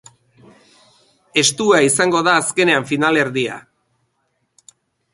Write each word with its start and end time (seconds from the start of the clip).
Estua 1.43 1.83
izango 1.89 2.23
da 2.31 2.35
azken 2.41 2.75
finalerdia! 2.95 3.63